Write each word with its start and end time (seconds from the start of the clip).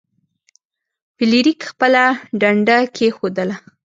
فلیریک 1.15 1.59
خپله 1.69 2.03
ډنډه 2.39 2.77
کیښودله. 2.95 3.55